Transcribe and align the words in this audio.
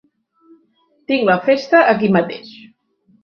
Tinc 1.11 1.27
la 1.29 1.35
festa 1.49 1.81
aquí 1.93 2.11
mateix. 2.17 2.49